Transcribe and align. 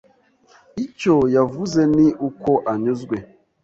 Icyo 0.85 1.15
yavuze 1.35 1.81
ni 1.95 2.07
uko 2.27 2.51
anyuzwe. 2.71 3.15